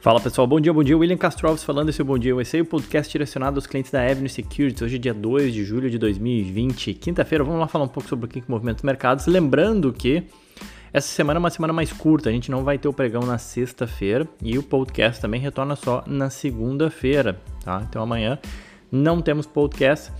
Fala 0.00 0.18
pessoal, 0.18 0.46
bom 0.46 0.58
dia, 0.58 0.72
bom 0.72 0.82
dia. 0.82 0.96
William 0.96 1.18
Castro 1.18 1.46
Alves 1.46 1.62
falando 1.62 1.90
esse 1.90 2.00
é 2.00 2.02
o 2.02 2.06
Bom 2.06 2.18
Dia 2.18 2.34
USA, 2.34 2.62
o 2.62 2.64
podcast 2.64 3.12
direcionado 3.12 3.58
aos 3.58 3.66
clientes 3.66 3.90
da 3.90 4.00
Avenue 4.00 4.30
Securities. 4.30 4.80
Hoje 4.80 4.96
é 4.96 4.98
dia 4.98 5.12
2 5.12 5.52
de 5.52 5.62
julho 5.62 5.90
de 5.90 5.98
2020, 5.98 6.94
quinta-feira. 6.94 7.44
Vamos 7.44 7.60
lá 7.60 7.68
falar 7.68 7.84
um 7.84 7.88
pouco 7.88 8.08
sobre 8.08 8.24
o 8.24 8.28
que 8.28 8.42
movimenta 8.48 8.78
os 8.78 8.82
mercados. 8.82 9.26
Lembrando 9.26 9.92
que 9.92 10.22
essa 10.90 11.06
semana 11.06 11.36
é 11.36 11.40
uma 11.40 11.50
semana 11.50 11.74
mais 11.74 11.92
curta, 11.92 12.30
a 12.30 12.32
gente 12.32 12.50
não 12.50 12.64
vai 12.64 12.78
ter 12.78 12.88
o 12.88 12.94
pregão 12.94 13.20
na 13.26 13.36
sexta-feira 13.36 14.26
e 14.42 14.56
o 14.56 14.62
podcast 14.62 15.20
também 15.20 15.38
retorna 15.38 15.76
só 15.76 16.02
na 16.06 16.30
segunda-feira, 16.30 17.38
tá? 17.62 17.84
Então 17.86 18.02
amanhã 18.02 18.38
não 18.90 19.20
temos 19.20 19.46
podcast. 19.46 20.10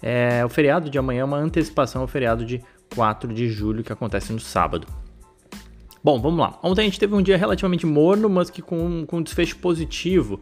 É, 0.00 0.44
o 0.44 0.48
feriado 0.48 0.88
de 0.88 0.98
amanhã 0.98 1.22
é 1.22 1.24
uma 1.24 1.38
antecipação 1.38 2.02
ao 2.02 2.06
feriado 2.06 2.44
de 2.44 2.62
4 2.94 3.34
de 3.34 3.48
julho 3.48 3.82
que 3.82 3.92
acontece 3.92 4.32
no 4.32 4.38
sábado. 4.38 4.86
Bom, 6.06 6.20
vamos 6.20 6.38
lá. 6.38 6.56
Ontem 6.62 6.82
a 6.82 6.84
gente 6.84 7.00
teve 7.00 7.16
um 7.16 7.20
dia 7.20 7.36
relativamente 7.36 7.84
morno, 7.84 8.28
mas 8.28 8.48
que 8.48 8.62
com, 8.62 9.04
com 9.06 9.20
desfecho 9.20 9.56
positivo, 9.56 10.40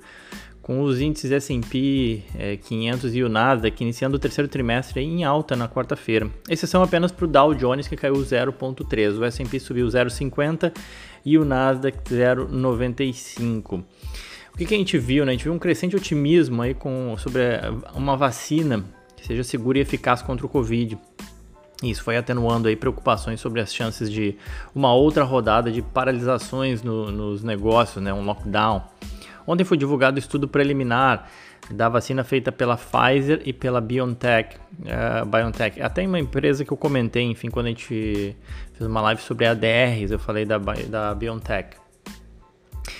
com 0.60 0.82
os 0.82 1.00
índices 1.00 1.32
S&P 1.32 2.22
é, 2.38 2.58
500 2.58 3.14
e 3.14 3.22
o 3.22 3.30
Nasdaq 3.30 3.82
iniciando 3.82 4.16
o 4.16 4.18
terceiro 4.18 4.46
trimestre 4.46 5.00
em 5.00 5.24
alta 5.24 5.56
na 5.56 5.66
quarta-feira. 5.66 6.30
Exceção 6.50 6.82
apenas 6.82 7.10
para 7.10 7.24
o 7.24 7.28
Dow 7.28 7.54
Jones, 7.54 7.88
que 7.88 7.96
caiu 7.96 8.12
0,3. 8.12 9.18
O 9.18 9.24
S&P 9.24 9.58
subiu 9.58 9.86
0,50 9.86 10.70
e 11.24 11.38
o 11.38 11.46
Nasdaq 11.46 11.96
0,95. 12.10 13.82
O 14.52 14.58
que, 14.58 14.66
que, 14.66 14.74
a 14.74 14.76
gente 14.76 14.98
viu? 14.98 15.24
Né? 15.24 15.32
A 15.32 15.34
gente 15.34 15.44
viu 15.44 15.52
um 15.54 15.58
crescente 15.58 15.96
otimismo 15.96 16.60
aí 16.60 16.74
com, 16.74 17.16
sobre 17.16 17.40
uma 17.94 18.18
vacina 18.18 18.84
que 19.16 19.26
seja 19.26 19.42
segura 19.42 19.78
e 19.78 19.80
eficaz 19.80 20.20
contra 20.20 20.44
o 20.44 20.48
Covid. 20.50 20.98
Isso 21.82 22.02
foi 22.02 22.16
atenuando 22.16 22.68
aí 22.68 22.76
preocupações 22.76 23.40
sobre 23.40 23.60
as 23.60 23.74
chances 23.74 24.10
de 24.10 24.36
uma 24.74 24.94
outra 24.94 25.24
rodada 25.24 25.70
de 25.70 25.82
paralisações 25.82 26.82
no, 26.82 27.10
nos 27.10 27.42
negócios, 27.42 28.02
né, 28.02 28.12
um 28.12 28.24
lockdown. 28.24 28.82
Ontem 29.46 29.64
foi 29.64 29.76
divulgado 29.76 30.16
o 30.16 30.18
estudo 30.18 30.48
preliminar 30.48 31.28
da 31.70 31.88
vacina 31.88 32.22
feita 32.24 32.52
pela 32.52 32.76
Pfizer 32.76 33.42
e 33.44 33.52
pela 33.52 33.80
BioNTech, 33.80 34.56
uh, 34.56 35.26
BioNTech. 35.26 35.80
Até 35.80 36.06
uma 36.06 36.18
empresa 36.18 36.64
que 36.64 36.72
eu 36.72 36.76
comentei, 36.76 37.22
enfim, 37.22 37.50
quando 37.50 37.66
a 37.66 37.68
gente 37.70 38.36
fez 38.72 38.86
uma 38.86 39.00
live 39.00 39.22
sobre 39.22 39.46
ADRs, 39.46 40.10
eu 40.10 40.18
falei 40.18 40.44
da, 40.44 40.58
da 40.58 41.14
BioNTech. 41.14 41.76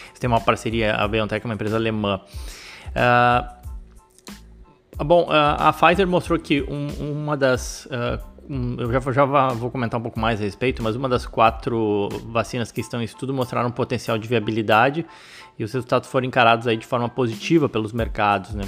Eles 0.08 0.18
têm 0.18 0.28
uma 0.28 0.40
parceria, 0.40 0.94
a 0.94 1.06
BioNTech 1.06 1.44
é 1.44 1.48
uma 1.48 1.54
empresa 1.54 1.76
alemã. 1.76 2.20
Uh, 2.90 3.64
bom, 5.04 5.24
uh, 5.24 5.56
a 5.58 5.72
Pfizer 5.72 6.06
mostrou 6.06 6.38
que 6.38 6.62
um, 6.62 6.88
uma 7.12 7.36
das 7.36 7.88
eu 8.48 8.92
já, 8.92 9.12
já 9.12 9.48
vou 9.54 9.70
comentar 9.70 9.98
um 9.98 10.02
pouco 10.02 10.20
mais 10.20 10.40
a 10.40 10.44
respeito, 10.44 10.82
mas 10.82 10.96
uma 10.96 11.08
das 11.08 11.26
quatro 11.26 12.08
vacinas 12.26 12.70
que 12.70 12.80
estão 12.80 13.00
em 13.00 13.04
estudo 13.04 13.32
mostraram 13.32 13.68
um 13.68 13.72
potencial 13.72 14.18
de 14.18 14.28
viabilidade 14.28 15.06
e 15.58 15.64
os 15.64 15.72
resultados 15.72 16.08
foram 16.08 16.26
encarados 16.26 16.66
aí 16.66 16.76
de 16.76 16.86
forma 16.86 17.08
positiva 17.08 17.68
pelos 17.68 17.92
mercados, 17.92 18.54
né? 18.54 18.64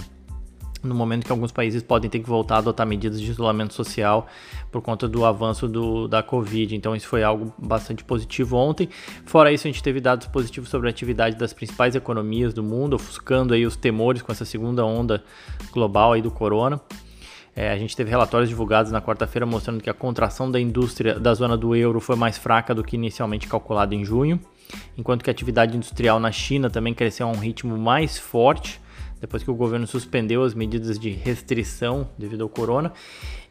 No 0.82 0.94
momento 0.94 1.26
que 1.26 1.32
alguns 1.32 1.50
países 1.50 1.82
podem 1.82 2.08
ter 2.08 2.20
que 2.20 2.28
voltar 2.28 2.56
a 2.56 2.58
adotar 2.58 2.86
medidas 2.86 3.20
de 3.20 3.28
isolamento 3.28 3.74
social 3.74 4.26
por 4.70 4.80
conta 4.80 5.08
do 5.08 5.24
avanço 5.24 5.66
do, 5.66 6.06
da 6.06 6.22
Covid. 6.22 6.76
Então, 6.76 6.94
isso 6.94 7.08
foi 7.08 7.24
algo 7.24 7.52
bastante 7.58 8.04
positivo 8.04 8.56
ontem. 8.56 8.88
Fora 9.24 9.50
isso, 9.50 9.66
a 9.66 9.70
gente 9.70 9.82
teve 9.82 10.00
dados 10.00 10.28
positivos 10.28 10.68
sobre 10.68 10.86
a 10.88 10.90
atividade 10.90 11.36
das 11.36 11.52
principais 11.52 11.96
economias 11.96 12.54
do 12.54 12.62
mundo, 12.62 12.94
ofuscando 12.94 13.52
aí 13.52 13.66
os 13.66 13.74
temores 13.74 14.22
com 14.22 14.30
essa 14.30 14.44
segunda 14.44 14.84
onda 14.84 15.24
global 15.72 16.12
aí 16.12 16.22
do 16.22 16.30
corona. 16.30 16.80
É, 17.56 17.70
a 17.70 17.78
gente 17.78 17.96
teve 17.96 18.10
relatórios 18.10 18.50
divulgados 18.50 18.92
na 18.92 19.00
quarta-feira 19.00 19.46
mostrando 19.46 19.82
que 19.82 19.88
a 19.88 19.94
contração 19.94 20.50
da 20.50 20.60
indústria 20.60 21.18
da 21.18 21.32
zona 21.32 21.56
do 21.56 21.74
euro 21.74 22.00
foi 22.00 22.14
mais 22.14 22.36
fraca 22.36 22.74
do 22.74 22.84
que 22.84 22.96
inicialmente 22.96 23.48
calculado 23.48 23.94
em 23.94 24.04
junho, 24.04 24.38
enquanto 24.98 25.24
que 25.24 25.30
a 25.30 25.32
atividade 25.32 25.74
industrial 25.74 26.20
na 26.20 26.30
China 26.30 26.68
também 26.68 26.92
cresceu 26.92 27.26
a 27.26 27.30
um 27.30 27.38
ritmo 27.38 27.78
mais 27.78 28.18
forte 28.18 28.78
depois 29.20 29.42
que 29.42 29.50
o 29.50 29.54
governo 29.54 29.86
suspendeu 29.86 30.42
as 30.42 30.54
medidas 30.54 30.98
de 30.98 31.10
restrição 31.10 32.08
devido 32.18 32.42
ao 32.42 32.48
corona. 32.48 32.92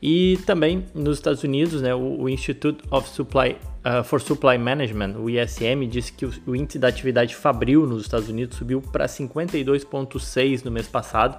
E 0.01 0.37
também 0.45 0.85
nos 0.93 1.17
Estados 1.17 1.43
Unidos, 1.43 1.81
né, 1.81 1.93
o, 1.95 2.29
Institute 2.29 2.83
of 2.91 3.09
Supply, 3.09 3.57
uh, 3.83 4.03
for 4.03 4.21
Supply 4.21 4.57
Management, 4.57 5.15
o 5.17 5.29
ISM, 5.29 5.87
disse 5.89 6.13
que 6.13 6.25
o, 6.25 6.31
o 6.45 6.55
índice 6.55 6.77
da 6.77 6.87
atividade 6.87 7.35
fabril 7.35 7.87
nos 7.87 8.03
Estados 8.03 8.29
Unidos 8.29 8.57
subiu 8.57 8.81
para 8.81 9.07
52,6 9.07 10.63
no 10.63 10.71
mês 10.71 10.87
passado, 10.87 11.37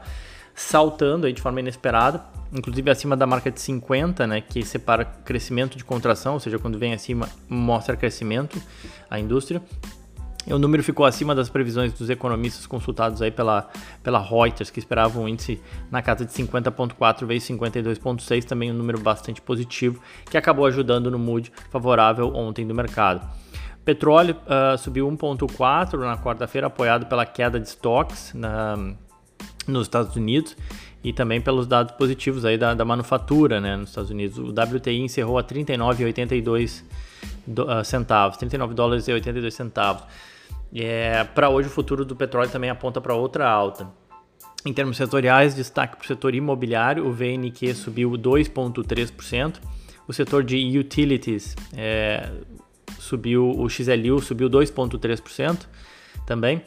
saltando 0.57 1.27
aí 1.27 1.35
de 1.35 1.43
forma 1.43 1.61
inesperada, 1.61 2.25
inclusive 2.51 2.91
acima 2.91 3.15
da 3.15 3.27
marca 3.27 3.51
de 3.51 3.61
50, 3.61 4.27
né, 4.27 4.41
que 4.41 4.65
separa 4.65 5.05
crescimento 5.05 5.77
de 5.77 5.85
contração, 5.85 6.35
ou 6.35 6.41
seja, 6.41 6.59
quando 6.59 6.79
vem 6.79 6.95
acima 6.95 7.29
mostra 7.47 7.95
crescimento 7.95 8.61
a 9.11 9.21
indústria. 9.21 9.63
E 10.47 10.55
o 10.55 10.59
número 10.59 10.83
ficou 10.83 11.05
acima 11.05 11.35
das 11.35 11.51
previsões 11.51 11.93
dos 11.93 12.09
economistas 12.09 12.67
consultados 12.67 13.21
aí 13.21 13.33
pela, 13.33 13.69
pela 14.03 14.21
Reuters, 14.21 14.71
que 14.71 14.79
esperavam 14.79 15.25
um 15.25 15.29
índice 15.29 15.61
na 15.91 16.01
casa 16.01 16.25
de 16.25 16.33
50.4 16.33 17.27
vezes 17.27 17.51
52.6, 17.51 18.45
também 18.45 18.71
um 18.71 18.75
número 18.75 18.99
bastante 19.01 19.43
positivo, 19.43 20.01
que 20.31 20.39
acabou 20.39 20.65
ajudando 20.65 21.11
no 21.11 21.19
mood 21.19 21.53
favorável 21.69 22.33
ontem 22.35 22.67
do 22.67 22.75
mercado. 22.75 23.29
Petróleo 23.85 24.37
uh, 24.47 24.79
subiu 24.79 25.09
1,4 25.11 25.99
na 25.99 26.17
quarta-feira, 26.17 26.69
apoiado 26.69 27.07
pela 27.07 27.27
queda 27.27 27.59
de 27.59 27.67
estoques 27.67 28.33
na, 28.33 28.95
nos 29.67 29.83
Estados 29.83 30.17
Unidos 30.17 30.57
e 31.03 31.13
também 31.13 31.41
pelos 31.41 31.67
dados 31.67 31.95
positivos 31.97 32.45
aí 32.45 32.59
da, 32.59 32.75
da 32.75 32.85
manufatura 32.85 33.61
né, 33.61 33.77
nos 33.77 33.91
Estados 33.91 34.11
Unidos. 34.11 34.39
O 34.39 34.51
WTI 34.51 35.01
encerrou 35.01 35.39
a 35.39 35.45
39,82 35.45 36.83
uh, 37.49 37.85
centavos, 37.85 38.37
39 38.37 38.75
dólares 38.75 39.07
e 39.09 39.13
82 39.13 39.55
centavos. 39.55 40.03
É, 40.75 41.25
para 41.25 41.49
hoje 41.49 41.69
o 41.69 41.71
futuro 41.71 42.05
do 42.05 42.17
petróleo 42.17 42.51
também 42.51 42.71
aponta 42.71 43.01
para 43.01 43.15
outra 43.15 43.49
alta. 43.49 43.89
Em 44.65 44.73
termos 44.73 44.97
setoriais, 44.97 45.55
destaque 45.55 45.97
para 45.97 46.05
o 46.05 46.07
setor 46.07 46.35
imobiliário, 46.35 47.07
o 47.07 47.13
VNQ 47.13 47.73
subiu 47.75 48.11
2,3%, 48.11 49.61
o 50.09 50.13
setor 50.13 50.43
de 50.43 50.77
utilities 50.77 51.55
é, 51.77 52.31
subiu, 52.99 53.49
o 53.49 53.69
XLU 53.71 54.21
subiu 54.21 54.51
2,3% 54.51 55.67
também. 56.27 56.63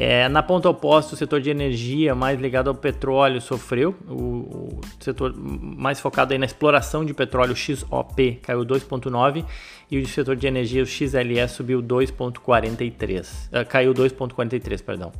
É, 0.00 0.28
na 0.28 0.44
ponta 0.44 0.70
oposta, 0.70 1.14
o 1.14 1.16
setor 1.18 1.40
de 1.40 1.50
energia, 1.50 2.14
mais 2.14 2.40
ligado 2.40 2.68
ao 2.68 2.74
petróleo, 2.74 3.40
sofreu. 3.40 3.96
O, 4.08 4.14
o 4.14 4.80
setor 5.00 5.34
mais 5.36 5.98
focado 5.98 6.32
aí 6.32 6.38
na 6.38 6.46
exploração 6.46 7.04
de 7.04 7.12
petróleo, 7.12 7.56
XOP, 7.56 8.38
caiu 8.42 8.64
2,9%. 8.64 9.44
E 9.90 9.98
o 9.98 10.06
setor 10.06 10.36
de 10.36 10.46
energia, 10.46 10.84
o 10.84 10.86
XLE, 10.86 11.48
subiu 11.48 11.82
2,43%. 11.82 13.24
Uh, 13.24 13.28
ah, 13.52 13.64
caiu 13.64 13.92
2,43%, 13.92 14.84
perdão. 14.84 15.10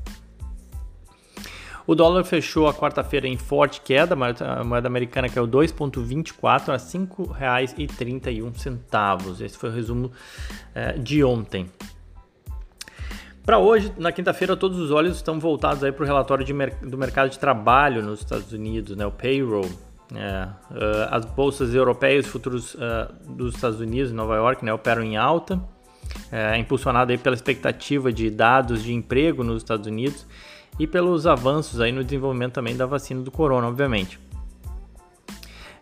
O 1.84 1.96
dólar 1.96 2.22
fechou 2.22 2.68
a 2.68 2.74
quarta-feira 2.74 3.26
em 3.26 3.38
forte 3.38 3.80
queda, 3.80 4.14
a 4.14 4.62
moeda 4.62 4.86
americana 4.86 5.28
caiu 5.28 5.48
2,24 5.48 6.68
a 6.68 6.72
R$ 6.72 6.78
5,31. 6.78 9.40
Esse 9.40 9.56
foi 9.56 9.70
o 9.70 9.72
resumo 9.72 10.06
uh, 10.06 10.12
de 11.00 11.24
ontem. 11.24 11.68
Para 13.48 13.58
hoje, 13.58 13.90
na 13.96 14.12
quinta-feira, 14.12 14.54
todos 14.54 14.78
os 14.78 14.90
olhos 14.90 15.16
estão 15.16 15.40
voltados 15.40 15.80
para 15.80 16.02
o 16.02 16.06
relatório 16.06 16.54
mer 16.54 16.74
do 16.82 16.98
mercado 16.98 17.30
de 17.30 17.38
trabalho 17.38 18.02
nos 18.02 18.20
Estados 18.20 18.52
Unidos, 18.52 18.94
né, 18.94 19.06
o 19.06 19.10
payroll. 19.10 19.64
É, 20.14 20.48
uh, 20.70 21.08
as 21.10 21.24
bolsas 21.24 21.74
europeias, 21.74 22.26
futuros 22.26 22.74
uh, 22.74 23.10
dos 23.26 23.54
Estados 23.54 23.80
Unidos, 23.80 24.12
Nova 24.12 24.36
York, 24.36 24.62
né, 24.62 24.70
operam 24.70 25.02
em 25.02 25.16
alta, 25.16 25.58
é, 26.30 26.58
impulsionado 26.58 27.10
aí 27.10 27.16
pela 27.16 27.34
expectativa 27.34 28.12
de 28.12 28.28
dados 28.28 28.82
de 28.82 28.92
emprego 28.92 29.42
nos 29.42 29.62
Estados 29.62 29.86
Unidos 29.86 30.26
e 30.78 30.86
pelos 30.86 31.26
avanços 31.26 31.80
aí 31.80 31.90
no 31.90 32.04
desenvolvimento 32.04 32.52
também 32.52 32.76
da 32.76 32.84
vacina 32.84 33.22
do 33.22 33.30
corona, 33.30 33.66
obviamente. 33.66 34.20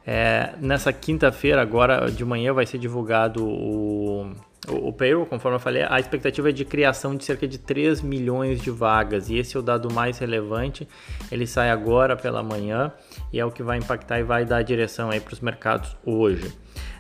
É, 0.07 0.55
nessa 0.61 0.93
quinta-feira, 0.93 1.63
agora 1.63 2.13
de 2.13 2.25
manhã, 2.25 2.53
vai 2.53 2.65
ser 2.65 2.79
divulgado 2.79 3.45
o 3.45 4.31
o, 4.69 4.93
payroll, 4.93 5.27
conforme 5.27 5.57
eu 5.57 5.61
falei, 5.61 5.85
a 5.89 5.99
expectativa 5.99 6.49
é 6.49 6.53
de 6.53 6.65
criação 6.65 7.15
de 7.15 7.25
cerca 7.25 7.47
de 7.47 7.59
3 7.59 8.01
milhões 8.03 8.61
de 8.61 8.71
vagas, 8.71 9.29
e 9.29 9.37
esse 9.37 9.57
é 9.57 9.61
o 9.61 9.63
dado 9.63 9.93
mais 9.93 10.19
relevante. 10.19 10.89
Ele 11.31 11.47
sai 11.47 11.71
agora 11.71 12.17
pela 12.17 12.43
manhã 12.43 12.93
e 13.33 13.39
é 13.39 13.45
o 13.45 13.51
que 13.51 13.63
vai 13.63 13.79
impactar 13.79 14.19
e 14.19 14.23
vai 14.23 14.45
dar 14.45 14.63
direção 14.63 15.11
aí 15.11 15.21
para 15.21 15.35
os 15.35 15.41
mercados 15.41 15.97
hoje. 16.05 16.53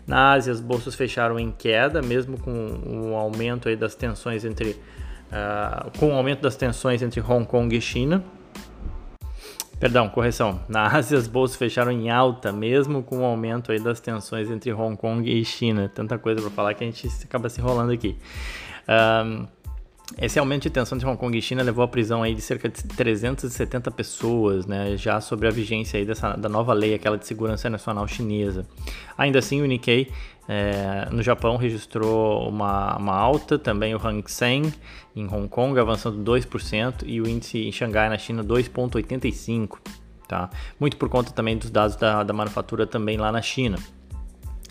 Na 0.06 0.32
Ásia, 0.32 0.52
as 0.52 0.60
bolsas 0.60 0.94
fecharam 0.94 1.38
em 1.38 1.50
queda, 1.50 2.00
mesmo 2.00 2.38
com 2.38 3.10
o 3.10 3.16
aumento 3.16 3.68
aí 3.68 3.74
das 3.74 3.94
tensões 3.94 4.44
entre 4.44 4.70
uh, 4.70 5.98
com 5.98 6.10
o 6.10 6.12
aumento 6.12 6.42
das 6.42 6.56
tensões 6.56 7.02
entre 7.02 7.20
Hong 7.20 7.44
Kong 7.44 7.76
e 7.76 7.80
China. 7.80 8.22
Perdão, 9.78 10.08
correção. 10.08 10.60
Na 10.68 10.86
Ásia, 10.86 11.18
as 11.18 11.26
bolsas 11.26 11.56
fecharam 11.56 11.92
em 11.92 12.10
alta, 12.10 12.52
mesmo 12.52 13.02
com 13.02 13.18
o 13.20 13.24
aumento 13.24 13.72
aí 13.72 13.78
das 13.78 14.00
tensões 14.00 14.50
entre 14.50 14.72
Hong 14.72 14.96
Kong 14.96 15.28
e 15.30 15.44
China. 15.44 15.90
Tanta 15.94 16.18
coisa 16.18 16.40
para 16.40 16.50
falar 16.50 16.74
que 16.74 16.84
a 16.84 16.86
gente 16.86 17.06
acaba 17.24 17.48
se 17.48 17.60
enrolando 17.60 17.92
aqui. 17.92 18.16
Um, 18.88 19.46
Esse 20.18 20.38
aumento 20.38 20.62
de 20.62 20.70
tensão 20.70 20.96
de 20.96 21.04
Hong 21.04 21.18
Kong 21.18 21.36
e 21.36 21.42
China 21.42 21.62
levou 21.62 21.84
à 21.84 21.88
prisão 21.88 22.22
aí 22.22 22.34
de 22.34 22.40
cerca 22.40 22.68
de 22.68 22.82
370 22.82 23.90
pessoas, 23.90 24.64
né, 24.64 24.96
já 24.96 25.20
sobre 25.20 25.48
a 25.48 25.50
vigência 25.50 25.98
aí 25.98 26.06
dessa, 26.06 26.34
da 26.36 26.48
nova 26.48 26.72
lei, 26.72 26.94
aquela 26.94 27.18
de 27.18 27.26
segurança 27.26 27.68
nacional 27.68 28.06
chinesa. 28.06 28.64
Ainda 29.18 29.40
assim, 29.40 29.60
o 29.60 29.66
Nikkei 29.66 30.08
é, 30.48 31.08
no 31.10 31.22
Japão 31.22 31.56
registrou 31.56 32.48
uma, 32.48 32.96
uma, 32.96 33.14
alta, 33.14 33.58
também 33.58 33.94
o 33.94 33.98
Hang 33.98 34.22
Seng 34.30 34.72
em 35.14 35.26
Hong 35.26 35.48
Kong 35.48 35.78
avançando 35.78 36.22
2% 36.22 37.02
e 37.04 37.20
o 37.20 37.28
índice 37.28 37.66
em 37.66 37.72
Xangai 37.72 38.08
na 38.08 38.16
China 38.16 38.44
2,85%. 38.44 39.78
Tá? 40.28 40.50
Muito 40.78 40.96
por 40.96 41.08
conta 41.08 41.30
também 41.32 41.56
dos 41.56 41.70
dados 41.70 41.94
da, 41.96 42.24
da 42.24 42.32
manufatura 42.32 42.86
também 42.86 43.16
lá 43.16 43.30
na 43.30 43.40
China. 43.40 43.78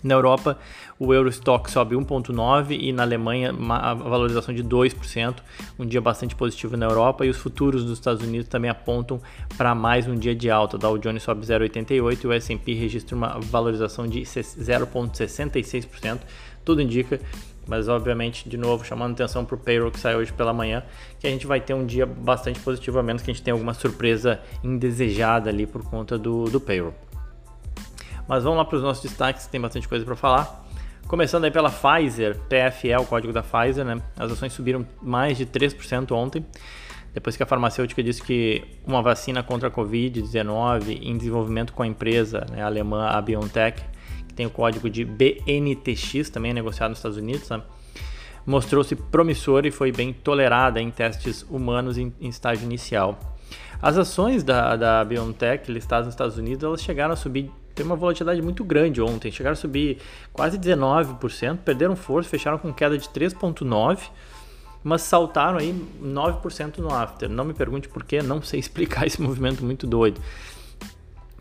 Na 0.06 0.14
Europa, 0.14 0.56
o 1.00 1.12
Eurostock 1.12 1.68
sobe 1.68 1.96
1,9% 1.96 2.78
e 2.80 2.92
na 2.92 3.02
Alemanha, 3.02 3.52
uma 3.52 3.92
valorização 3.92 4.54
de 4.54 4.62
2%, 4.62 5.34
um 5.76 5.84
dia 5.84 6.00
bastante 6.00 6.36
positivo 6.36 6.76
na 6.76 6.86
Europa. 6.86 7.26
E 7.26 7.28
os 7.28 7.36
futuros 7.36 7.84
dos 7.84 7.98
Estados 7.98 8.22
Unidos 8.22 8.46
também 8.46 8.70
apontam 8.70 9.20
para 9.58 9.74
mais 9.74 10.06
um 10.06 10.14
dia 10.14 10.32
de 10.32 10.48
alta. 10.48 10.76
O 10.76 10.78
Dow 10.78 10.96
Jones 10.96 11.24
sobe 11.24 11.44
0,88% 11.44 12.22
e 12.22 12.26
o 12.28 12.32
S&P 12.32 12.74
registra 12.74 13.16
uma 13.16 13.40
valorização 13.40 14.06
de 14.06 14.20
0,66%. 14.20 16.20
Tudo 16.64 16.80
indica 16.80 17.20
mas 17.66 17.88
obviamente, 17.88 18.48
de 18.48 18.56
novo, 18.56 18.84
chamando 18.84 19.14
atenção 19.14 19.44
para 19.44 19.56
o 19.56 19.58
payroll 19.58 19.90
que 19.90 19.98
sai 19.98 20.14
hoje 20.14 20.32
pela 20.32 20.52
manhã, 20.52 20.84
que 21.18 21.26
a 21.26 21.30
gente 21.30 21.48
vai 21.48 21.60
ter 21.60 21.74
um 21.74 21.84
dia 21.84 22.06
bastante 22.06 22.60
positivo, 22.60 23.00
a 23.00 23.02
menos 23.02 23.22
que 23.22 23.30
a 23.32 23.34
gente 23.34 23.42
tenha 23.42 23.54
alguma 23.54 23.74
surpresa 23.74 24.38
indesejada 24.62 25.50
ali 25.50 25.66
por 25.66 25.82
conta 25.82 26.16
do, 26.16 26.44
do 26.44 26.60
payroll. 26.60 26.94
Mas 28.28 28.44
vamos 28.44 28.58
lá 28.58 28.64
para 28.64 28.76
os 28.76 28.82
nossos 28.82 29.02
destaques, 29.02 29.46
tem 29.46 29.60
bastante 29.60 29.88
coisa 29.88 30.04
para 30.04 30.16
falar. 30.16 30.66
Começando 31.06 31.44
aí 31.44 31.50
pela 31.50 31.70
Pfizer, 31.70 32.36
PFE, 32.48 32.94
o 32.96 33.04
código 33.04 33.32
da 33.32 33.42
Pfizer, 33.42 33.84
né? 33.84 34.02
As 34.18 34.32
ações 34.32 34.52
subiram 34.52 34.84
mais 35.00 35.38
de 35.38 35.46
3% 35.46 36.10
ontem, 36.12 36.44
depois 37.14 37.36
que 37.36 37.42
a 37.42 37.46
farmacêutica 37.46 38.02
disse 38.02 38.20
que 38.22 38.62
uma 38.84 39.00
vacina 39.00 39.42
contra 39.42 39.68
a 39.68 39.70
Covid-19 39.70 40.98
em 41.00 41.16
desenvolvimento 41.16 41.72
com 41.72 41.82
a 41.82 41.86
empresa 41.86 42.44
né, 42.50 42.62
alemã, 42.62 43.06
a 43.06 43.20
BioNTech, 43.22 43.82
que 44.28 44.34
tem 44.34 44.44
o 44.46 44.50
código 44.50 44.90
de 44.90 45.04
BNTX, 45.04 46.28
também 46.28 46.50
é 46.50 46.54
negociado 46.54 46.90
nos 46.90 46.98
Estados 46.98 47.16
Unidos, 47.16 47.48
né? 47.48 47.62
mostrou-se 48.44 48.94
promissora 48.94 49.66
e 49.66 49.70
foi 49.70 49.90
bem 49.90 50.12
tolerada 50.12 50.80
em 50.80 50.90
testes 50.90 51.42
humanos 51.48 51.98
em, 51.98 52.12
em 52.20 52.28
estágio 52.28 52.64
inicial. 52.64 53.18
As 53.80 53.96
ações 53.96 54.42
da, 54.42 54.76
da 54.76 55.04
BioNTech 55.04 55.70
listadas 55.70 56.06
nos 56.06 56.14
Estados 56.14 56.36
Unidos, 56.36 56.64
elas 56.64 56.82
chegaram 56.82 57.12
a 57.12 57.16
subir 57.16 57.50
teve 57.76 57.88
uma 57.88 57.94
volatilidade 57.94 58.40
muito 58.40 58.64
grande 58.64 59.00
ontem, 59.02 59.30
chegaram 59.30 59.52
a 59.52 59.56
subir 59.56 59.98
quase 60.32 60.58
19%, 60.58 61.58
perderam 61.58 61.94
força, 61.94 62.28
fecharam 62.28 62.58
com 62.58 62.72
queda 62.72 62.96
de 62.96 63.06
3,9%, 63.08 64.10
mas 64.82 65.02
saltaram 65.02 65.58
aí 65.58 65.74
9% 66.02 66.78
no 66.78 66.92
after. 66.92 67.28
Não 67.28 67.44
me 67.44 67.52
pergunte 67.52 67.88
por 67.88 68.02
quê, 68.02 68.22
não 68.22 68.40
sei 68.40 68.58
explicar 68.60 69.06
esse 69.06 69.20
movimento 69.20 69.62
muito 69.64 69.86
doido. 69.86 70.20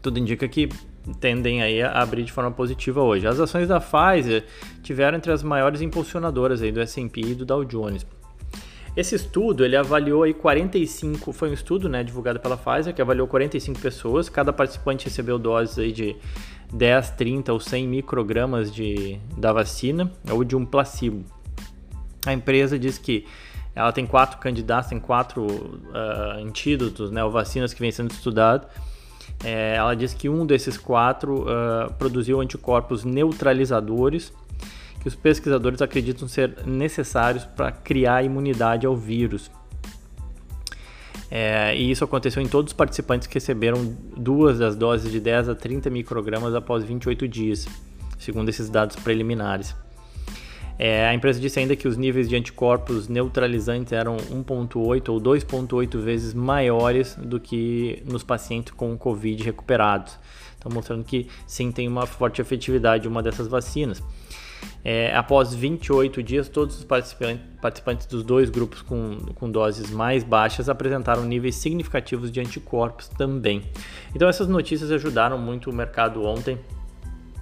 Tudo 0.02 0.20
indica 0.20 0.48
que 0.48 0.70
tendem 1.20 1.62
aí 1.62 1.82
a 1.82 2.02
abrir 2.02 2.24
de 2.24 2.32
forma 2.32 2.52
positiva 2.52 3.02
hoje. 3.02 3.26
As 3.28 3.40
ações 3.40 3.68
da 3.68 3.80
Pfizer 3.80 4.46
tiveram 4.84 5.18
entre 5.18 5.32
as 5.32 5.42
maiores 5.42 5.82
impulsionadoras 5.82 6.62
aí 6.62 6.72
do 6.72 6.82
S&P 6.82 7.22
e 7.22 7.36
do 7.36 7.46
Dow 7.46 7.64
Jones. 7.64 8.06
Esse 8.96 9.16
estudo, 9.16 9.66
ele 9.66 9.76
avaliou 9.76 10.24
aí 10.24 10.34
45, 10.34 11.34
foi 11.34 11.50
um 11.50 11.54
estudo, 11.54 11.90
né, 11.90 12.02
divulgado 12.02 12.40
pela 12.40 12.56
Pfizer, 12.56 12.94
que 12.94 13.02
avaliou 13.02 13.28
45 13.28 13.80
pessoas, 13.80 14.30
cada 14.30 14.54
participante 14.54 15.06
recebeu 15.06 15.38
doses 15.38 15.78
aí 15.78 15.92
de 15.92 16.16
10, 16.72 17.10
30 17.12 17.52
ou 17.52 17.60
100 17.60 17.88
microgramas 17.88 18.74
de, 18.74 19.20
da 19.38 19.52
vacina 19.52 20.10
ou 20.32 20.46
de 20.46 20.56
um 20.56 20.66
placebo. 20.66 21.26
A 22.26 22.32
empresa 22.32 22.80
diz 22.80 22.98
que 22.98 23.26
ela 23.76 23.92
tem 23.92 24.06
quatro 24.06 24.38
candidatos, 24.40 24.90
tem 24.90 25.00
quatro 25.00 25.46
uh, 25.46 26.40
antídotos, 26.40 27.12
né, 27.12 27.22
ou 27.22 27.30
vacinas 27.30 27.74
que 27.74 27.82
vêm 27.82 27.92
sendo 27.92 28.12
estudados. 28.12 28.66
É, 29.44 29.76
ela 29.76 29.94
diz 29.94 30.14
que 30.14 30.30
um 30.30 30.46
desses 30.46 30.78
quatro 30.78 31.42
uh, 31.42 31.94
produziu 32.00 32.40
anticorpos 32.40 33.04
neutralizadores 33.04 34.32
que 35.06 35.10
os 35.10 35.14
pesquisadores 35.14 35.84
acreditam 35.84 36.28
ser 36.28 36.66
necessários 36.66 37.46
para 37.46 37.72
criar 37.72 38.24
imunidade 38.24 38.88
ao 38.88 38.98
vírus. 38.98 39.52
É, 41.30 41.78
e 41.78 41.92
isso 41.92 42.04
aconteceu 42.04 42.42
em 42.42 42.48
todos 42.48 42.72
os 42.72 42.76
participantes 42.76 43.28
que 43.28 43.36
receberam 43.36 43.96
duas 44.18 44.58
das 44.58 44.76
doses 44.76 45.12
de 45.12 45.20
10 45.20 45.50
a 45.50 45.54
30 45.54 45.92
microgramas 45.92 46.56
após 46.56 46.84
28 46.84 47.28
dias, 47.28 47.68
segundo 48.18 48.50
esses 48.50 48.68
dados 48.68 48.96
preliminares. 48.96 49.76
É, 50.80 51.08
a 51.08 51.14
empresa 51.14 51.40
disse 51.40 51.60
ainda 51.60 51.76
que 51.76 51.88
os 51.88 51.98
níveis 51.98 52.28
de 52.28 52.36
anticorpos 52.36 53.08
neutralizantes 53.08 53.94
eram 53.94 54.18
1,8 54.18 55.10
ou 55.10 55.22
2,8 55.22 56.00
vezes 56.00 56.34
maiores 56.34 57.14
do 57.14 57.40
que 57.40 58.02
nos 58.10 58.24
pacientes 58.24 58.74
com 58.74 58.98
Covid 58.98 59.44
recuperados. 59.44 60.18
Então, 60.58 60.72
mostrando 60.74 61.04
que 61.04 61.28
sim, 61.46 61.72
tem 61.72 61.88
uma 61.88 62.08
forte 62.08 62.42
efetividade 62.42 63.08
uma 63.08 63.22
dessas 63.22 63.48
vacinas. 63.48 64.02
É, 64.84 65.16
após 65.16 65.54
28 65.54 66.22
dias, 66.22 66.48
todos 66.48 66.78
os 66.78 66.84
participantes, 66.84 67.44
participantes 67.60 68.06
dos 68.06 68.24
dois 68.24 68.50
grupos 68.52 68.82
com, 68.82 69.18
com 69.34 69.50
doses 69.50 69.90
mais 69.90 70.24
baixas 70.24 70.70
apresentaram 70.70 71.24
níveis 71.24 71.56
significativos 71.56 72.32
de 72.32 72.40
anticorpos 72.40 73.08
também. 73.08 73.64
Então, 74.16 74.30
essas 74.30 74.48
notícias 74.48 74.92
ajudaram 74.92 75.38
muito 75.40 75.72
o 75.72 75.74
mercado 75.74 76.24
ontem 76.24 76.60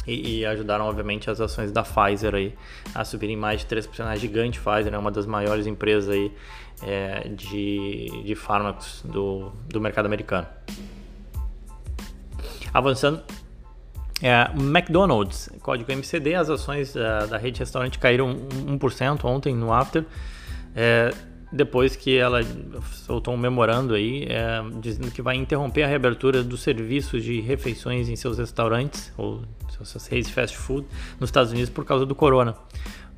e, 0.07 0.39
e, 0.39 0.45
ajudaram, 0.45 0.85
obviamente, 0.85 1.29
as 1.29 1.39
ações 1.39 1.71
da 1.71 1.83
Pfizer 1.83 2.35
aí 2.35 2.53
a 2.93 3.05
subirem 3.05 3.37
mais 3.37 3.61
de 3.61 3.67
3%. 3.67 4.05
A 4.05 4.15
gigante 4.15 4.59
Pfizer 4.59 4.87
é 4.87 4.91
né, 4.91 4.97
uma 4.97 5.11
das 5.11 5.25
maiores 5.25 5.65
empresas 5.65 6.09
aí, 6.09 6.31
é, 6.81 7.29
de, 7.29 8.23
de 8.23 8.35
fármacos 8.35 9.01
do, 9.05 9.51
do 9.69 9.79
mercado 9.79 10.05
americano. 10.05 10.47
Avançando, 12.73 13.21
é, 14.23 14.49
McDonald's, 14.55 15.49
código 15.61 15.91
MCD, 15.91 16.33
as 16.33 16.49
ações 16.49 16.95
uh, 16.95 17.27
da 17.29 17.37
rede 17.37 17.59
restaurante 17.59 17.99
caíram 17.99 18.33
1% 18.33 19.25
ontem 19.25 19.53
no 19.53 19.73
after, 19.73 20.05
é, 20.73 21.13
depois 21.51 21.97
que 21.97 22.17
ela 22.17 22.39
soltou 23.05 23.33
um 23.33 23.37
memorando 23.37 23.93
aí, 23.93 24.25
é, 24.29 24.63
dizendo 24.79 25.11
que 25.11 25.21
vai 25.21 25.35
interromper 25.35 25.83
a 25.83 25.87
reabertura 25.87 26.41
dos 26.41 26.63
serviços 26.63 27.21
de 27.21 27.41
refeições 27.41 28.07
em 28.07 28.15
seus 28.15 28.37
restaurantes 28.37 29.11
ou 29.17 29.41
suas 29.67 30.07
redes 30.07 30.29
de 30.29 30.33
fast 30.33 30.55
food 30.57 30.87
nos 31.19 31.27
Estados 31.27 31.51
Unidos 31.51 31.69
por 31.69 31.83
causa 31.83 32.05
do 32.05 32.15
corona. 32.15 32.55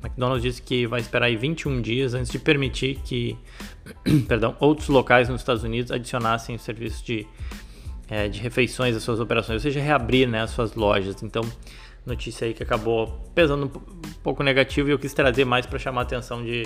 McDonald's 0.02 0.42
disse 0.42 0.60
que 0.60 0.88
vai 0.88 1.00
esperar 1.00 1.26
aí 1.26 1.36
21 1.36 1.80
dias 1.80 2.14
antes 2.14 2.32
de 2.32 2.38
permitir 2.40 2.96
que 3.04 3.38
perdão, 4.26 4.56
outros 4.58 4.88
locais 4.88 5.28
nos 5.28 5.40
Estados 5.40 5.62
Unidos 5.62 5.92
adicionassem 5.92 6.56
o 6.56 6.58
serviço 6.58 7.04
de 7.04 7.26
é, 8.08 8.28
de 8.28 8.40
refeições 8.40 8.94
das 8.94 9.02
suas 9.02 9.20
operações, 9.20 9.56
ou 9.56 9.60
seja, 9.60 9.80
reabrir 9.80 10.28
né, 10.28 10.42
as 10.42 10.50
suas 10.50 10.74
lojas. 10.74 11.22
Então, 11.22 11.42
notícia 12.04 12.46
aí 12.46 12.54
que 12.54 12.62
acabou 12.62 13.08
pesando 13.34 13.66
um 13.66 14.12
pouco 14.22 14.42
negativo 14.42 14.88
e 14.88 14.92
eu 14.92 14.98
quis 14.98 15.12
trazer 15.12 15.44
mais 15.44 15.66
para 15.66 15.78
chamar 15.78 16.02
a 16.02 16.04
atenção 16.04 16.44
de, 16.44 16.62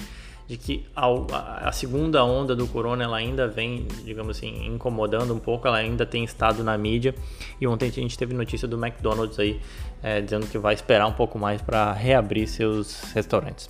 de 0.47 0.57
que 0.59 0.87
a, 0.95 1.69
a, 1.69 1.73
segunda 1.73 2.23
onda 2.23 2.55
do 2.55 2.67
corona 2.67 3.05
ela 3.05 3.17
ainda 3.17 3.49
vem, 3.49 3.87
digamos 4.05 4.37
assim, 4.37 4.67
incomodando 4.67 5.35
um 5.35 5.38
pouco, 5.38 5.67
ela 5.67 5.79
ainda 5.79 6.05
tem 6.05 6.23
estado 6.25 6.62
na 6.62 6.76
mídia. 6.76 7.15
E 7.59 7.67
ontem 7.67 7.88
a 7.88 7.93
gente 7.93 8.19
teve 8.19 8.35
notícia 8.35 8.69
do 8.69 8.76
McDonald's 8.76 9.38
aí 9.38 9.59
é, 10.03 10.21
dizendo 10.21 10.47
que 10.47 10.59
vai 10.59 10.75
esperar 10.75 11.07
um 11.07 11.15
pouco 11.15 11.38
mais 11.38 11.62
para 11.62 11.93
reabrir 11.93 12.47
seus 12.47 13.00
restaurantes. 13.15 13.69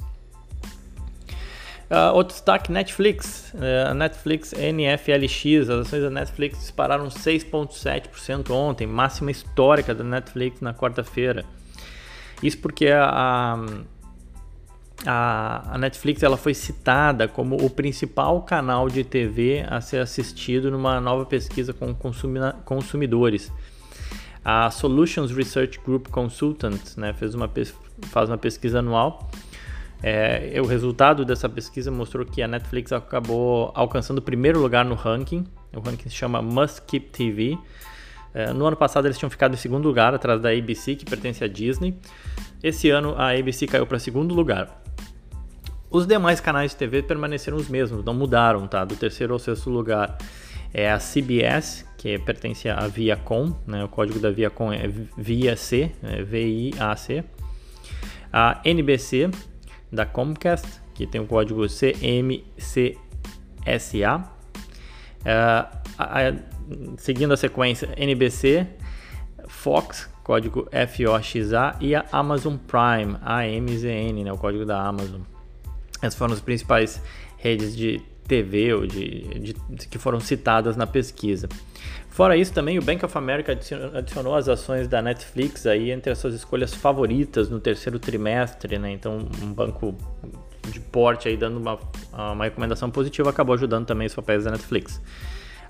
Uh, 1.90 2.14
outro 2.14 2.34
destaque, 2.34 2.70
Netflix. 2.70 3.52
Uh, 3.52 3.92
Netflix 3.94 4.52
NFLX, 4.52 5.68
as 5.68 5.86
ações 5.86 6.02
da 6.02 6.10
Netflix 6.10 6.60
dispararam 6.60 7.08
6,7% 7.08 8.50
ontem, 8.50 8.86
máxima 8.86 9.32
histórica 9.32 9.92
da 9.92 10.04
Netflix 10.04 10.60
na 10.60 10.72
quarta-feira. 10.72 11.44
Isso 12.40 12.58
porque 12.58 12.86
a, 12.86 13.58
a, 15.04 15.74
a, 15.74 15.78
Netflix 15.78 16.22
ela 16.22 16.36
foi 16.36 16.54
citada 16.54 17.26
como 17.26 17.56
o 17.56 17.68
principal 17.68 18.40
canal 18.42 18.88
de 18.88 19.02
TV 19.02 19.66
a 19.68 19.80
ser 19.80 19.98
assistido 19.98 20.70
numa 20.70 21.00
nova 21.00 21.26
pesquisa 21.26 21.72
com 21.72 21.92
consumidores. 22.64 23.52
A 24.44 24.70
Solutions 24.70 25.32
Research 25.32 25.80
Group 25.84 26.06
Consultants 26.08 26.96
né, 26.96 27.12
fez 27.12 27.34
uma, 27.34 27.50
faz 28.10 28.30
uma 28.30 28.38
pesquisa 28.38 28.78
anual 28.78 29.28
é, 30.02 30.54
o 30.60 30.64
resultado 30.64 31.24
dessa 31.24 31.48
pesquisa 31.48 31.90
mostrou 31.90 32.24
que 32.24 32.42
a 32.42 32.48
Netflix 32.48 32.92
acabou 32.92 33.70
alcançando 33.74 34.18
o 34.18 34.22
primeiro 34.22 34.58
lugar 34.60 34.84
no 34.84 34.94
ranking. 34.94 35.44
O 35.74 35.80
ranking 35.80 36.08
se 36.08 36.14
chama 36.14 36.40
Must 36.40 36.82
Keep 36.82 37.10
TV. 37.10 37.58
É, 38.32 38.52
no 38.52 38.64
ano 38.64 38.76
passado 38.76 39.06
eles 39.06 39.18
tinham 39.18 39.30
ficado 39.30 39.54
em 39.54 39.56
segundo 39.56 39.86
lugar, 39.86 40.14
atrás 40.14 40.40
da 40.40 40.50
ABC, 40.50 40.94
que 40.94 41.04
pertence 41.04 41.44
à 41.44 41.48
Disney. 41.48 41.94
Esse 42.62 42.88
ano 42.90 43.14
a 43.16 43.30
ABC 43.30 43.66
caiu 43.66 43.86
para 43.86 43.98
segundo 43.98 44.34
lugar. 44.34 44.82
Os 45.90 46.06
demais 46.06 46.40
canais 46.40 46.70
de 46.70 46.76
TV 46.76 47.02
permaneceram 47.02 47.56
os 47.56 47.68
mesmos, 47.68 48.04
não 48.04 48.14
mudaram, 48.14 48.66
tá? 48.68 48.84
Do 48.84 48.94
terceiro 48.94 49.32
ao 49.32 49.38
sexto 49.38 49.68
lugar 49.68 50.16
é 50.72 50.90
a 50.90 50.98
CBS, 50.98 51.84
que 51.98 52.16
pertence 52.20 52.68
à 52.68 52.86
Viacom, 52.86 53.52
né? 53.66 53.84
O 53.84 53.88
código 53.88 54.20
da 54.20 54.30
Viacom 54.30 54.72
é 54.72 54.88
VIAC, 55.18 55.92
é 56.02 56.22
V-I-A-C. 56.22 57.24
A 58.32 58.60
NBC, 58.64 59.30
da 59.92 60.06
Comcast, 60.06 60.80
Aqui 61.00 61.06
tem 61.06 61.18
o 61.18 61.26
código 61.26 61.66
CMCSA. 61.66 62.98
É, 65.24 65.32
a, 65.32 65.70
a, 65.98 66.34
seguindo 66.98 67.32
a 67.32 67.38
sequência 67.38 67.88
NBC, 67.96 68.66
Fox, 69.48 70.10
código 70.22 70.68
FOXA 70.70 71.76
e 71.80 71.94
a 71.94 72.04
Amazon 72.12 72.56
Prime, 72.56 73.16
AMZN, 73.22 74.24
né, 74.24 74.30
o 74.30 74.36
código 74.36 74.66
da 74.66 74.82
Amazon. 74.82 75.22
Essas 76.02 76.16
foram 76.16 76.34
as 76.34 76.40
principais 76.40 77.02
redes 77.38 77.74
de 77.74 78.02
TV 78.28 78.74
ou 78.74 78.86
de, 78.86 79.22
de, 79.40 79.54
de, 79.54 79.88
que 79.88 79.98
foram 79.98 80.20
citadas 80.20 80.76
na 80.76 80.86
pesquisa. 80.86 81.48
Fora 82.20 82.36
isso, 82.36 82.52
também 82.52 82.78
o 82.78 82.82
Bank 82.82 83.02
of 83.02 83.16
America 83.16 83.50
adicionou, 83.94 84.34
as 84.36 84.46
ações 84.46 84.86
da 84.86 85.00
Netflix 85.00 85.64
aí 85.64 85.90
entre 85.90 86.12
as 86.12 86.18
suas 86.18 86.34
escolhas 86.34 86.74
favoritas 86.74 87.48
no 87.48 87.58
terceiro 87.58 87.98
trimestre, 87.98 88.78
né? 88.78 88.90
Então, 88.92 89.26
um 89.42 89.50
banco 89.54 89.96
de 90.68 90.78
porte 90.80 91.28
aí 91.28 91.36
dando 91.38 91.56
uma, 91.56 91.78
uma 92.12 92.44
recomendação 92.44 92.90
positiva 92.90 93.30
acabou 93.30 93.54
ajudando 93.54 93.86
também 93.86 94.06
os 94.06 94.14
papéis 94.14 94.44
da 94.44 94.50
Netflix. 94.50 95.00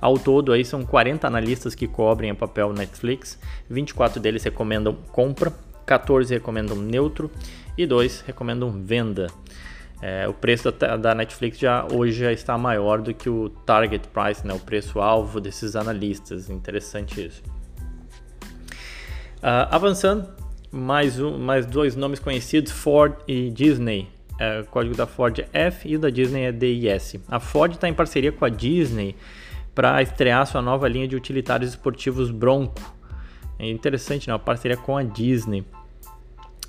Ao 0.00 0.18
todo, 0.18 0.52
aí 0.52 0.64
são 0.64 0.84
40 0.84 1.24
analistas 1.24 1.76
que 1.76 1.86
cobrem 1.86 2.32
o 2.32 2.34
papel 2.34 2.72
Netflix, 2.72 3.38
24 3.68 4.20
deles 4.20 4.42
recomendam 4.42 4.92
compra, 5.12 5.52
14 5.86 6.34
recomendam 6.34 6.74
neutro 6.74 7.30
e 7.78 7.86
2 7.86 8.22
recomendam 8.22 8.72
venda. 8.72 9.28
É, 10.02 10.26
o 10.26 10.32
preço 10.32 10.70
da, 10.72 10.96
da, 10.96 11.14
Netflix 11.14 11.58
já 11.58 11.86
hoje 11.92 12.20
já 12.20 12.32
está 12.32 12.56
maior 12.56 13.02
do 13.02 13.12
que 13.12 13.28
o 13.28 13.50
target 13.50 14.08
price, 14.08 14.46
né, 14.46 14.54
o 14.54 14.58
preço-alvo 14.58 15.40
desses 15.40 15.76
analistas. 15.76 16.48
Interessante 16.48 17.26
isso. 17.26 17.42
Uh, 19.42 19.68
avançando, 19.70 20.28
mais, 20.70 21.20
um, 21.20 21.38
mais 21.38 21.66
dois 21.66 21.96
nomes 21.96 22.18
conhecidos, 22.18 22.72
Ford 22.72 23.14
e 23.28 23.50
Disney. 23.50 24.08
É, 24.38 24.60
o 24.60 24.64
código 24.64 24.96
da 24.96 25.06
Ford 25.06 25.38
é 25.38 25.66
F 25.66 25.86
e 25.86 25.96
o 25.96 25.98
da 25.98 26.08
Disney 26.08 26.44
é 26.44 26.52
DIS. 26.52 27.16
A 27.28 27.38
Ford 27.38 27.74
está 27.74 27.86
em 27.86 27.92
parceria 27.92 28.32
com 28.32 28.44
a 28.46 28.48
Disney 28.48 29.14
para 29.74 30.00
estrear 30.00 30.46
sua 30.46 30.62
nova 30.62 30.88
linha 30.88 31.06
de 31.06 31.14
utilitários 31.14 31.70
esportivos 31.70 32.30
Bronco. 32.30 32.80
É 33.58 33.68
interessante, 33.68 34.28
né? 34.28 34.32
Uma 34.32 34.38
parceria 34.38 34.78
com 34.78 34.96
a 34.96 35.02
Disney. 35.02 35.62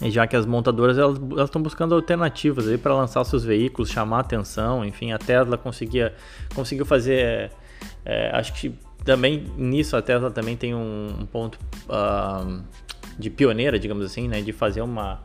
Já 0.10 0.26
que 0.26 0.36
as 0.36 0.46
montadoras 0.46 0.98
elas 0.98 1.20
estão 1.46 1.62
buscando 1.62 1.94
alternativas 1.94 2.68
aí 2.68 2.78
para 2.78 2.96
lançar 2.96 3.24
seus 3.24 3.44
veículos, 3.44 3.90
chamar 3.90 4.22
atenção, 4.22 4.84
enfim, 4.84 5.12
a 5.12 5.20
Tesla 5.20 5.58
conseguia 5.58 6.16
conseguiu 6.56 6.86
fazer, 6.86 7.52
é, 8.04 8.32
acho 8.34 8.54
que 8.54 8.74
também 9.06 9.46
nisso 9.58 9.96
a 9.96 10.02
Tesla 10.02 10.32
também 10.32 10.58
tem 10.58 10.74
um, 10.74 11.16
um 11.22 11.26
ponto 11.26 11.60
uh, 11.88 12.64
de 13.18 13.30
pioneira, 13.30 13.78
digamos 13.78 14.04
assim, 14.06 14.28
né, 14.28 14.42
de 14.42 14.52
fazer 14.52 14.82
uma 14.82 15.22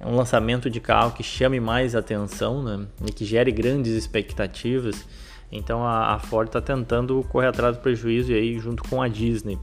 um 0.00 0.14
lançamento 0.14 0.70
de 0.70 0.80
carro 0.80 1.10
que 1.12 1.24
chame 1.24 1.58
mais 1.58 1.96
atenção, 1.96 2.62
né, 2.62 2.86
e 3.06 3.12
que 3.12 3.24
gere 3.24 3.50
grandes 3.50 3.92
expectativas. 3.92 5.06
Então 5.50 5.84
a, 5.84 6.14
a 6.14 6.18
Ford 6.18 6.48
está 6.48 6.60
tentando 6.60 7.22
correr 7.24 7.48
atrás 7.48 7.76
do 7.76 7.82
prejuízo 7.82 8.32
e 8.32 8.34
aí 8.34 8.58
junto 8.58 8.82
com 8.84 9.02
a 9.02 9.08
Disney. 9.08 9.58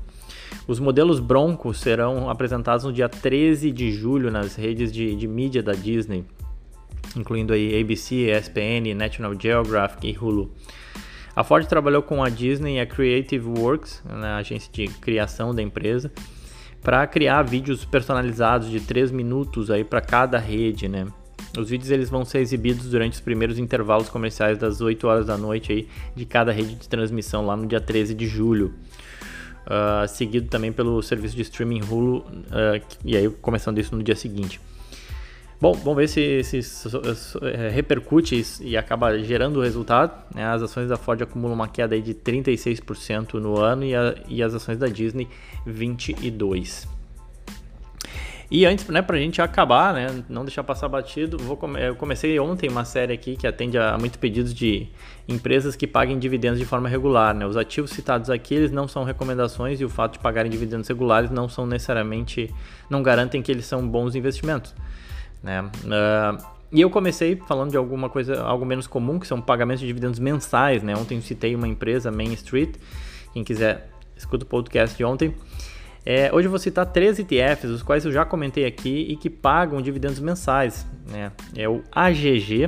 Os 0.68 0.80
modelos 0.80 1.20
Bronco 1.20 1.74
serão 1.74 2.30
apresentados 2.30 2.86
no 2.86 2.94
dia 2.94 3.08
13 3.08 3.72
de 3.72 3.92
julho 3.92 4.32
nas 4.32 4.56
redes 4.56 4.92
de, 4.92 5.16
de 5.16 5.28
mídia 5.28 5.62
da 5.62 5.74
Disney, 5.74 6.26
incluindo 7.16 7.54
aí 7.54 7.80
ABC, 7.80 8.32
ESPN, 8.32 8.94
National 8.96 9.34
Geographic 9.40 10.08
e 10.08 10.18
Hulu. 10.18 10.52
A 11.36 11.44
Ford 11.44 11.68
trabalhou 11.68 12.02
com 12.02 12.24
a 12.24 12.30
Disney 12.30 12.78
e 12.78 12.80
a 12.80 12.86
Creative 12.86 13.46
Works, 13.46 14.02
na 14.06 14.16
né, 14.16 14.28
agência 14.36 14.72
de 14.72 14.88
criação 14.88 15.54
da 15.54 15.62
empresa, 15.62 16.12
para 16.82 17.06
criar 17.08 17.42
vídeos 17.44 17.84
personalizados 17.84 18.70
de 18.70 18.80
3 18.80 19.12
minutos 19.12 19.70
aí 19.70 19.84
para 19.84 20.00
cada 20.02 20.38
rede, 20.38 20.88
né? 20.88 21.08
Os 21.58 21.70
vídeos 21.70 21.90
eles 21.90 22.10
vão 22.10 22.26
ser 22.26 22.40
exibidos 22.40 22.90
durante 22.90 23.14
os 23.14 23.20
primeiros 23.20 23.58
intervalos 23.58 24.10
comerciais 24.10 24.58
das 24.58 24.82
8 24.82 25.08
horas 25.08 25.26
da 25.26 25.38
noite 25.38 25.72
aí 25.72 25.88
de 26.16 26.26
cada 26.26 26.52
rede 26.52 26.76
de 26.76 26.88
transmissão 26.88 27.46
lá 27.46 27.56
no 27.56 27.66
dia 27.66 27.80
13 27.80 28.14
de 28.14 28.28
julho. 28.28 28.74
Uh, 29.66 30.08
seguido 30.08 30.48
também 30.48 30.72
pelo 30.72 31.02
serviço 31.02 31.36
de 31.36 31.42
streaming 31.42 31.82
Hulu, 31.82 32.18
uh, 32.18 32.82
e 33.04 33.18
aí 33.18 33.28
começando 33.30 33.80
isso 33.80 33.96
no 33.96 34.04
dia 34.04 34.16
seguinte. 34.16 34.62
Bom, 35.60 35.74
vamos 35.74 35.96
ver 35.96 36.08
se, 36.08 36.44
se, 36.44 36.62
se, 36.62 36.90
se 36.90 37.38
é, 37.42 37.70
repercute 37.70 38.44
e 38.62 38.76
acaba 38.76 39.18
gerando 39.20 39.58
o 39.58 39.64
resultado. 39.64 40.12
Né? 40.36 40.46
As 40.46 40.62
ações 40.62 40.90
da 40.90 40.98
Ford 40.98 41.22
acumulam 41.22 41.56
uma 41.56 41.68
queda 41.68 42.00
de 42.00 42.14
36% 42.14 43.36
no 43.36 43.58
ano 43.58 43.86
e, 43.86 43.96
a, 43.96 44.16
e 44.28 44.44
as 44.44 44.54
ações 44.54 44.78
da 44.78 44.88
Disney 44.88 45.28
22%. 45.66 46.95
E 48.50 48.66
antes, 48.66 48.88
né, 48.88 49.02
pra 49.02 49.18
gente 49.18 49.42
acabar, 49.42 49.94
né, 49.94 50.24
não 50.30 50.44
deixar 50.44 50.64
passar 50.64 50.88
batido, 50.88 51.38
vou 51.38 51.58
come 51.58 51.80
eu 51.88 51.96
comecei 51.96 52.40
ontem 52.40 52.70
uma 52.70 52.86
série 52.86 53.14
aqui 53.14 53.36
que 53.36 53.48
atende 53.48 53.78
a, 53.78 53.98
muitos 53.98 54.18
pedidos 54.18 54.54
de 54.54 54.88
empresas 55.28 55.76
que 55.76 55.88
paguem 55.88 56.20
dividendos 56.20 56.60
de 56.60 56.66
forma 56.66 56.88
regular, 56.88 57.34
né? 57.34 57.46
Os 57.46 57.58
ativos 57.58 57.92
citados 57.92 58.30
aqui, 58.30 58.54
eles 58.54 58.72
não 58.72 58.88
são 58.88 59.04
recomendações 59.04 59.82
e 59.82 59.86
o 59.86 59.90
fato 59.90 60.14
de 60.14 60.20
pagarem 60.20 60.52
dividendos 60.52 60.88
regulares 60.88 61.32
não 61.32 61.50
são 61.50 61.66
necessariamente, 61.66 62.54
não 62.90 63.02
garantem 63.02 63.42
que 63.42 63.52
eles 63.52 63.66
são 63.66 63.88
bons 63.88 64.14
investimentos, 64.16 64.76
né? 65.42 65.62
Uh, 65.64 66.56
e 66.72 66.82
eu 66.82 66.90
comecei 66.90 67.36
falando 67.48 67.72
de 67.72 67.78
alguma 67.78 68.10
coisa, 68.10 68.44
algo 68.44 68.66
menos 68.66 68.86
comum, 68.86 69.20
que 69.20 69.26
são 69.26 69.42
pagamentos 69.42 69.82
de 69.82 69.88
dividendos 69.88 70.20
mensais, 70.20 70.84
né? 70.84 70.96
Ontem 70.96 71.20
citei 71.22 71.56
uma 71.56 71.68
empresa, 71.68 72.12
Main 72.12 72.34
Street, 72.34 72.76
quem 73.34 73.44
quiser, 73.44 73.90
escuta 74.16 74.44
o 74.44 74.48
podcast 74.48 74.96
de 74.96 75.04
ontem. 75.04 75.34
É, 76.06 76.30
hoje 76.32 76.46
eu 76.46 76.52
vou 76.52 76.60
citar 76.60 76.86
três 76.86 77.18
ETFs, 77.18 77.64
os 77.64 77.82
quais 77.82 78.06
eu 78.06 78.12
já 78.12 78.24
comentei 78.24 78.66
aqui 78.66 79.08
e 79.10 79.16
que 79.16 79.28
pagam 79.28 79.82
dividendos 79.82 80.20
mensais. 80.20 80.86
Né? 81.10 81.32
É 81.56 81.68
o 81.68 81.82
AGG, 81.92 82.68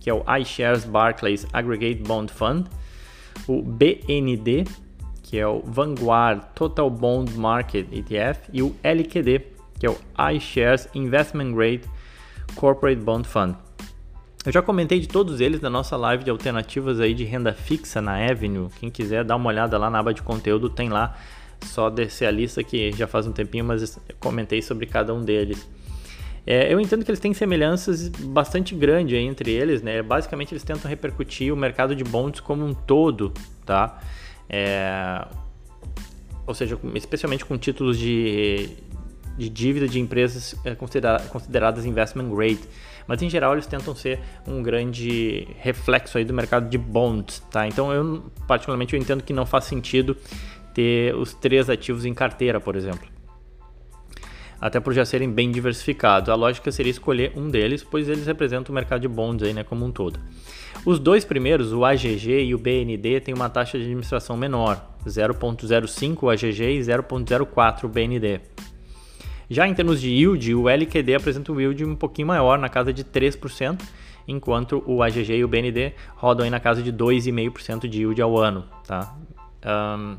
que 0.00 0.08
é 0.08 0.14
o 0.14 0.24
iShares 0.40 0.86
Barclays 0.86 1.46
Aggregate 1.52 2.02
Bond 2.02 2.32
Fund, 2.32 2.66
o 3.46 3.60
BND, 3.60 4.64
que 5.22 5.38
é 5.38 5.46
o 5.46 5.60
Vanguard 5.60 6.42
Total 6.54 6.88
Bond 6.88 7.36
Market 7.36 7.86
ETF, 7.92 8.48
e 8.50 8.62
o 8.62 8.74
LQD, 8.82 9.46
que 9.78 9.86
é 9.86 9.90
o 9.90 9.98
iShares 10.32 10.88
Investment 10.94 11.52
Grade 11.52 11.82
Corporate 12.54 13.02
Bond 13.02 13.28
Fund. 13.28 13.56
Eu 14.46 14.52
já 14.52 14.62
comentei 14.62 14.98
de 14.98 15.06
todos 15.06 15.38
eles 15.42 15.60
na 15.60 15.68
nossa 15.68 15.98
live 15.98 16.24
de 16.24 16.30
alternativas 16.30 16.98
aí 16.98 17.12
de 17.12 17.24
renda 17.24 17.52
fixa 17.52 18.00
na 18.00 18.16
Avenue. 18.26 18.70
Quem 18.80 18.88
quiser 18.88 19.22
dar 19.22 19.36
uma 19.36 19.50
olhada 19.50 19.76
lá 19.76 19.90
na 19.90 19.98
aba 19.98 20.14
de 20.14 20.22
conteúdo, 20.22 20.70
tem 20.70 20.88
lá 20.88 21.14
só 21.64 21.90
descer 21.90 22.26
a 22.26 22.30
lista 22.30 22.62
que 22.62 22.92
já 22.92 23.06
faz 23.06 23.26
um 23.26 23.32
tempinho, 23.32 23.64
mas 23.64 23.98
comentei 24.18 24.62
sobre 24.62 24.86
cada 24.86 25.14
um 25.14 25.22
deles. 25.22 25.68
É, 26.46 26.72
eu 26.72 26.80
entendo 26.80 27.04
que 27.04 27.10
eles 27.10 27.20
têm 27.20 27.34
semelhanças 27.34 28.08
bastante 28.08 28.74
grandes 28.74 29.16
entre 29.18 29.50
eles, 29.52 29.82
né? 29.82 30.02
Basicamente 30.02 30.52
eles 30.52 30.64
tentam 30.64 30.88
repercutir 30.88 31.52
o 31.52 31.56
mercado 31.56 31.94
de 31.94 32.02
bonds 32.02 32.40
como 32.40 32.64
um 32.64 32.72
todo, 32.72 33.32
tá? 33.64 34.00
É, 34.48 35.26
ou 36.46 36.54
seja, 36.54 36.78
especialmente 36.94 37.44
com 37.44 37.56
títulos 37.56 37.98
de, 37.98 38.68
de 39.36 39.48
dívida 39.48 39.86
de 39.86 40.00
empresas 40.00 40.56
é, 40.64 40.74
considera 40.74 41.20
consideradas 41.30 41.84
investment 41.84 42.28
grade. 42.34 42.60
Mas 43.06 43.22
em 43.22 43.30
geral 43.30 43.52
eles 43.52 43.66
tentam 43.66 43.94
ser 43.94 44.20
um 44.46 44.62
grande 44.62 45.46
reflexo 45.58 46.16
aí 46.16 46.24
do 46.24 46.32
mercado 46.32 46.68
de 46.68 46.78
bonds, 46.78 47.40
tá? 47.50 47.66
Então 47.66 47.92
eu 47.92 48.24
particularmente 48.46 48.94
eu 48.94 49.00
entendo 49.00 49.22
que 49.22 49.32
não 49.32 49.44
faz 49.44 49.64
sentido 49.64 50.16
ter 50.74 51.14
os 51.14 51.34
três 51.34 51.68
ativos 51.68 52.04
em 52.04 52.14
carteira, 52.14 52.60
por 52.60 52.76
exemplo. 52.76 53.08
Até 54.60 54.78
por 54.78 54.92
já 54.92 55.04
serem 55.04 55.30
bem 55.30 55.50
diversificados. 55.50 56.28
A 56.28 56.34
lógica 56.34 56.70
seria 56.70 56.90
escolher 56.90 57.32
um 57.34 57.48
deles, 57.48 57.82
pois 57.82 58.08
eles 58.08 58.26
representam 58.26 58.72
o 58.72 58.74
mercado 58.74 59.00
de 59.00 59.08
bonds 59.08 59.42
aí, 59.42 59.54
né, 59.54 59.64
como 59.64 59.84
um 59.86 59.90
todo. 59.90 60.20
Os 60.84 60.98
dois 60.98 61.24
primeiros, 61.24 61.72
o 61.72 61.84
AGG 61.84 62.44
e 62.44 62.54
o 62.54 62.58
BND, 62.58 63.20
têm 63.20 63.34
uma 63.34 63.48
taxa 63.48 63.78
de 63.78 63.84
administração 63.84 64.36
menor, 64.36 64.82
0.05 65.06 66.18
o 66.22 66.30
AGG 66.30 66.78
e 66.78 66.80
0.04 66.80 67.84
o 67.84 67.88
BND. 67.88 68.40
Já 69.48 69.66
em 69.66 69.74
termos 69.74 70.00
de 70.00 70.08
yield, 70.08 70.54
o 70.54 70.68
LQD 70.68 71.14
apresenta 71.16 71.50
um 71.50 71.60
yield 71.60 71.84
um 71.84 71.96
pouquinho 71.96 72.28
maior, 72.28 72.58
na 72.58 72.68
casa 72.68 72.92
de 72.92 73.04
3%, 73.04 73.80
enquanto 74.28 74.82
o 74.86 75.02
AGG 75.02 75.38
e 75.38 75.44
o 75.44 75.48
BND 75.48 75.92
rodam 76.14 76.44
aí 76.44 76.50
na 76.50 76.60
casa 76.60 76.82
de 76.82 76.92
2,5% 76.92 77.88
de 77.88 77.98
yield 77.98 78.22
ao 78.22 78.38
ano. 78.38 78.64
Tá? 78.86 79.16
Um, 79.66 80.16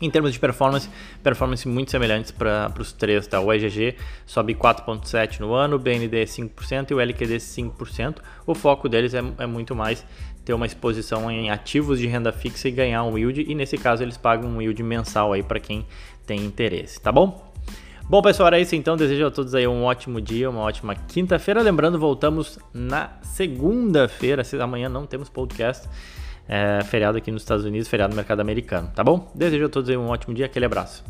em 0.00 0.10
termos 0.10 0.32
de 0.32 0.38
performance, 0.38 0.88
performance 1.22 1.68
muito 1.68 1.90
semelhantes 1.90 2.30
para 2.30 2.72
os 2.78 2.92
três, 2.92 3.26
tá? 3.26 3.40
O 3.40 3.52
EGG 3.52 3.96
sobe 4.24 4.54
4,7% 4.54 5.40
no 5.40 5.52
ano, 5.52 5.76
o 5.76 5.78
BND 5.78 6.24
5% 6.24 6.90
e 6.90 6.94
o 6.94 7.00
LQD 7.00 7.36
5%. 7.36 8.16
O 8.46 8.54
foco 8.54 8.88
deles 8.88 9.12
é, 9.12 9.22
é, 9.38 9.46
muito 9.46 9.74
mais 9.74 10.04
ter 10.44 10.54
uma 10.54 10.66
exposição 10.66 11.30
em 11.30 11.50
ativos 11.50 11.98
de 11.98 12.06
renda 12.06 12.32
fixa 12.32 12.68
e 12.68 12.70
ganhar 12.70 13.04
um 13.04 13.18
yield, 13.18 13.44
e 13.46 13.54
nesse 13.54 13.76
caso 13.76 14.02
eles 14.02 14.16
pagam 14.16 14.48
um 14.48 14.62
yield 14.62 14.82
mensal 14.82 15.32
aí 15.32 15.42
para 15.42 15.60
quem 15.60 15.86
tem 16.26 16.44
interesse, 16.44 17.00
tá 17.00 17.12
bom? 17.12 17.50
Bom, 18.08 18.20
pessoal, 18.22 18.48
era 18.48 18.58
isso 18.58 18.74
então. 18.74 18.96
Desejo 18.96 19.26
a 19.26 19.30
todos 19.30 19.54
aí 19.54 19.68
um 19.68 19.84
ótimo 19.84 20.20
dia, 20.20 20.50
uma 20.50 20.62
ótima 20.62 20.96
quinta-feira. 20.96 21.62
Lembrando, 21.62 21.96
voltamos 21.96 22.58
na 22.74 23.10
segunda-feira. 23.22 24.42
Amanhã 24.60 24.88
não 24.88 25.06
temos 25.06 25.28
podcast 25.28 25.88
é, 26.50 26.82
feriado 26.82 27.16
aqui 27.16 27.30
nos 27.30 27.42
Estados 27.42 27.64
Unidos, 27.64 27.86
feriado 27.86 28.10
no 28.10 28.16
mercado 28.16 28.40
americano, 28.40 28.90
tá 28.92 29.04
bom? 29.04 29.30
Desejo 29.32 29.66
a 29.66 29.68
todos 29.68 29.88
um 29.90 30.08
ótimo 30.08 30.34
dia, 30.34 30.46
aquele 30.46 30.64
abraço. 30.66 31.04